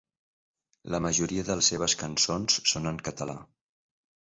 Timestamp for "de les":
1.51-1.71